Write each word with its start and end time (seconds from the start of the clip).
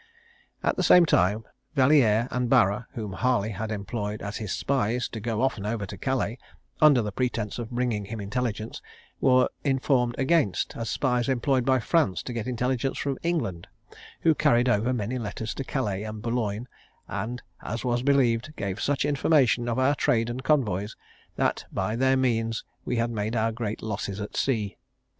"At 0.63 0.77
the 0.77 0.81
same 0.81 1.05
time 1.05 1.43
Valiere 1.75 2.27
and 2.31 2.49
Bara, 2.49 2.87
whom 2.93 3.13
Harley 3.13 3.51
had 3.51 3.71
employed 3.71 4.23
as 4.23 4.37
his 4.37 4.51
spies 4.51 5.07
to 5.09 5.19
go 5.19 5.43
often 5.43 5.63
over 5.63 5.85
to 5.85 5.95
Calais, 5.95 6.39
under 6.81 7.03
the 7.03 7.11
pretence 7.11 7.59
of 7.59 7.69
bringing 7.69 8.05
him 8.05 8.19
intelligence, 8.19 8.81
were 9.19 9.47
informed 9.63 10.15
against, 10.17 10.75
as 10.75 10.89
spies 10.89 11.29
employed 11.29 11.65
by 11.67 11.79
France 11.79 12.23
to 12.23 12.33
get 12.33 12.47
intelligence 12.47 12.97
from 12.97 13.19
England, 13.21 13.67
who 14.21 14.33
carried 14.33 14.67
over 14.67 14.91
many 14.91 15.19
letters 15.19 15.53
to 15.53 15.63
Calais 15.63 16.01
and 16.03 16.23
Boulogne, 16.23 16.67
and, 17.07 17.43
as 17.61 17.85
was 17.85 18.01
believed, 18.01 18.55
gave 18.55 18.81
such 18.81 19.05
information 19.05 19.69
of 19.69 19.77
our 19.77 19.93
trade 19.93 20.31
and 20.31 20.41
convoys, 20.43 20.95
that 21.35 21.65
by 21.71 21.95
their 21.95 22.17
means 22.17 22.65
we 22.85 22.95
had 22.95 23.11
made 23.11 23.35
our 23.35 23.51
great 23.51 23.83
losses 23.83 24.19
at 24.19 24.35
sea. 24.35 24.77